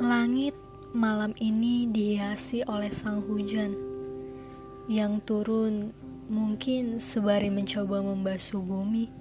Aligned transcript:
Langit 0.00 0.56
malam 0.96 1.36
ini 1.36 1.84
dihiasi 1.84 2.64
oleh 2.64 2.88
sang 2.88 3.20
hujan 3.20 3.76
yang 4.88 5.20
turun 5.28 5.92
mungkin 6.24 6.96
sebari 6.96 7.52
mencoba 7.52 8.00
membasuh 8.00 8.64
bumi 8.64 9.12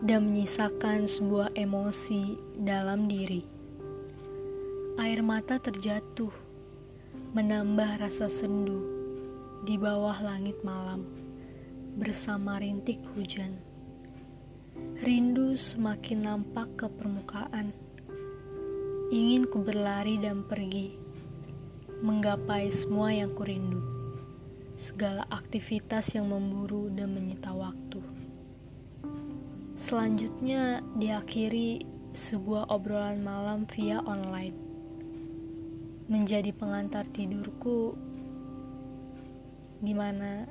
dan 0.00 0.24
menyisakan 0.24 1.04
sebuah 1.04 1.52
emosi 1.52 2.40
dalam 2.64 3.12
diri. 3.12 3.44
Air 4.96 5.20
mata 5.20 5.60
terjatuh, 5.60 6.32
menambah 7.36 8.00
rasa 8.00 8.32
sendu 8.32 8.80
di 9.68 9.76
bawah 9.76 10.16
langit 10.24 10.56
malam 10.64 11.04
bersama 12.00 12.56
rintik 12.56 13.04
hujan. 13.12 13.60
Rindu 15.04 15.52
semakin 15.60 16.24
nampak 16.24 16.72
ke 16.80 16.88
permukaan 16.88 17.87
Ingin 19.08 19.48
ku 19.48 19.64
berlari 19.64 20.20
dan 20.20 20.44
pergi, 20.44 20.92
menggapai 22.04 22.68
semua 22.68 23.08
yang 23.08 23.32
kurindu, 23.32 23.80
segala 24.76 25.24
aktivitas 25.32 26.12
yang 26.12 26.28
memburu 26.28 26.92
dan 26.92 27.16
menyita 27.16 27.48
waktu. 27.56 28.04
Selanjutnya 29.80 30.84
diakhiri 31.00 31.88
sebuah 32.12 32.68
obrolan 32.68 33.24
malam 33.24 33.64
via 33.72 34.04
online. 34.04 34.52
Menjadi 36.12 36.52
pengantar 36.52 37.08
tidurku 37.08 37.96
di 39.80 39.96
mana 39.96 40.44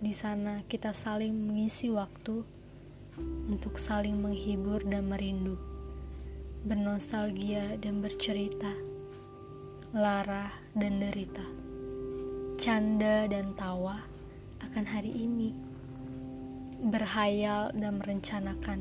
di 0.00 0.12
sana 0.16 0.64
kita 0.64 0.96
saling 0.96 1.36
mengisi 1.36 1.92
waktu 1.92 2.48
untuk 3.52 3.76
saling 3.76 4.16
menghibur 4.16 4.80
dan 4.88 5.12
merindu 5.12 5.73
bernostalgia 6.64 7.76
dan 7.76 8.00
bercerita, 8.00 8.72
lara 9.92 10.48
dan 10.72 10.96
derita, 10.96 11.44
canda 12.56 13.28
dan 13.28 13.52
tawa 13.52 14.00
akan 14.64 14.84
hari 14.88 15.12
ini, 15.12 15.52
berhayal 16.88 17.68
dan 17.76 18.00
merencanakan 18.00 18.80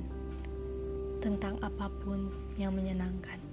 tentang 1.19 1.59
apa 1.59 1.91
pun 1.99 2.31
yang 2.55 2.71
menyenangkan. 2.71 3.43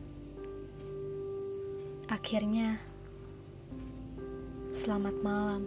Akhirnya, 2.07 2.79
selamat 4.71 5.19
malam, 5.27 5.67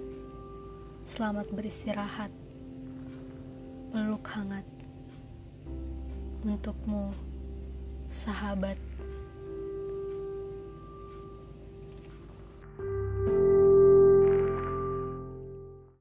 selamat 1.03 1.51
beristirahat, 1.51 2.31
peluk 3.91 4.23
hangat 4.31 4.63
untukmu 6.47 7.11
sahabat 8.13 8.77